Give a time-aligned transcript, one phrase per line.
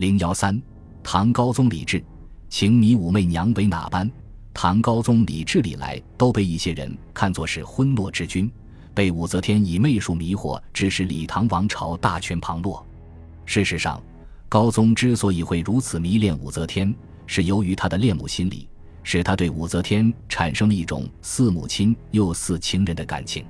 [0.00, 0.58] 零幺三，
[1.02, 2.02] 唐高宗李治，
[2.48, 4.10] 请米武媚娘为哪般？
[4.54, 8.50] 唐高宗李治历来都被一些人看作是昏懦之君，
[8.94, 12.82] 被武则天以媚术迷惑，致使李唐王朝大权旁落。
[13.44, 14.02] 事实上，
[14.48, 16.94] 高宗之所以会如此迷恋武则天，
[17.26, 18.66] 是由于他的恋母心理，
[19.02, 23.44] 使他对武则天产生了一种似母亲又似情人的感情。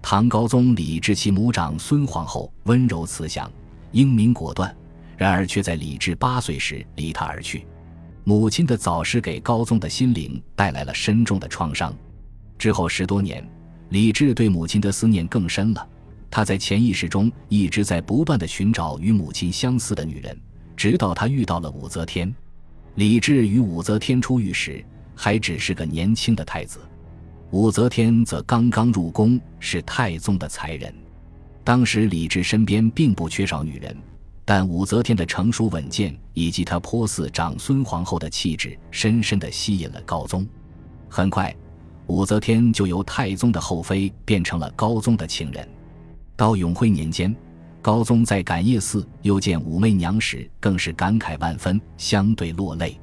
[0.00, 3.50] 唐高宗李治其母长孙皇后温柔慈祥、
[3.90, 4.72] 英明果断，
[5.20, 7.66] 然而却在李治八岁时离他而去。
[8.24, 11.94] 母亲的早逝给高宗的心灵带来了深重的创伤。
[12.56, 13.46] 之后十多年，
[13.90, 15.86] 李治对母亲的思念更深了。
[16.30, 20.34] 他在潜意识中一直在不断的寻找与母亲相似的女人，
[20.74, 22.34] 直到他遇到了武则天。
[22.94, 24.82] 李治与武则天初遇时，
[25.14, 26.80] 还只是个年轻的太子，
[27.50, 30.94] 武则天则刚刚入宫，是太宗的才人。
[31.62, 33.94] 当时李治身边并不缺少女人。
[34.52, 40.44] 但武则天的成熟稳健，以及她颇似长孙皇后的气质，深深地吸引了高宗。
[41.08, 41.54] 很快，
[42.08, 45.68] 武则天就由太宗的后妃变成了高宗的情人。
[46.34, 47.32] 到永徽年间，
[47.80, 52.98] 高宗在感业寺又见武媚娘时，更是感慨万分，相对落泪。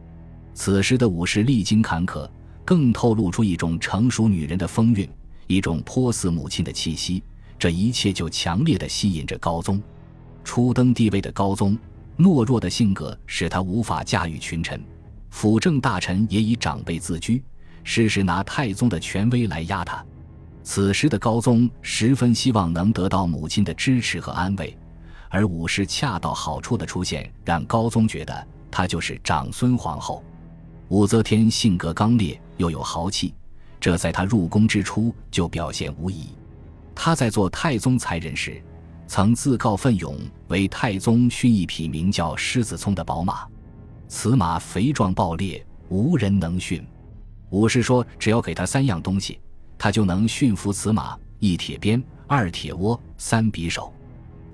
[0.53, 2.29] 此时的武氏历经坎坷，
[2.65, 5.09] 更透露出一种成熟女人的风韵，
[5.47, 7.23] 一种颇似母亲的气息。
[7.57, 9.81] 这一切就强烈地吸引着高宗。
[10.47, 11.77] 初登帝位的高宗，
[12.17, 14.81] 懦弱的性格使他无法驾驭群臣，
[15.29, 17.43] 辅政大臣也以长辈自居，
[17.83, 20.03] 时时拿太宗的权威来压他。
[20.63, 24.75] 此时的高宗十分希望能得到母亲的支持和安慰，
[25.27, 30.23] 而武氏恰到好处的出现，让高宗觉得她就是长孙皇后。
[30.87, 33.33] 武则天性格刚烈又有豪气，
[33.81, 36.29] 这在她入宫之初就表现无遗。
[36.95, 38.63] 她在做太宗才人时。
[39.07, 40.17] 曾自告奋勇
[40.49, 43.47] 为太宗驯一匹名叫狮子聪的宝马，
[44.09, 46.85] 此马肥壮暴烈，无人能驯。
[47.49, 49.39] 武士说，只要给他三样东西，
[49.77, 53.93] 他就能驯服此马：一铁鞭，二铁窝，三匕首。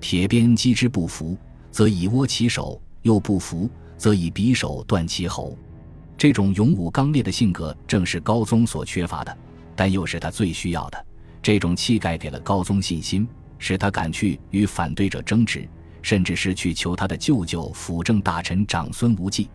[0.00, 1.36] 铁鞭击之不服，
[1.72, 3.68] 则以窝其手；又不服，
[3.98, 5.58] 则以匕首断其喉。
[6.16, 9.36] 这种勇武刚烈的性格，正是高宗所缺乏的，
[9.74, 11.06] 但又是他最需要的。
[11.42, 13.26] 这种气概给了高宗信心。
[13.58, 15.68] 使他敢去与反对者争执，
[16.02, 19.48] 甚至是去求他的舅舅辅政大臣长孙无忌。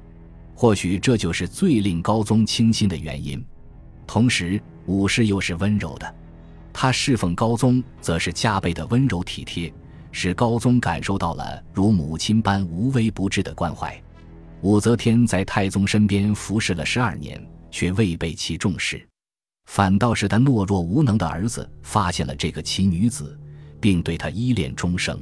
[0.55, 3.43] 或许这就是最令高宗倾心的原因。
[4.05, 6.15] 同时，武氏又是温柔的，
[6.73, 9.71] 他侍奉高宗，则是加倍的温柔体贴，
[10.11, 13.95] 使高宗感受到了如母亲般无微不至的关怀。
[14.61, 19.07] 武则天在太宗身边服侍了十二年，却未被其重视，
[19.67, 23.39] 反倒是他懦弱无能的儿子发现了这个奇女子。
[23.79, 25.19] 并对他依恋终生，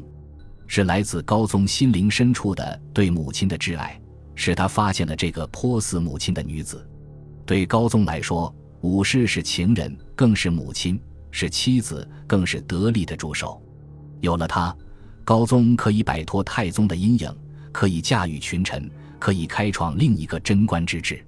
[0.68, 4.00] 是来自高宗心灵深处的对母亲的挚爱，
[4.36, 6.88] 使他发现了这个颇似母亲的女子。
[7.46, 11.00] 对高宗来说，武氏是情人，更是母亲，
[11.32, 13.62] 是妻子，更是得力的助手。
[14.20, 14.76] 有了她，
[15.24, 17.34] 高宗可以摆脱太宗的阴影，
[17.72, 18.90] 可以驾驭群臣，
[19.20, 21.26] 可以开创另一个贞观之治。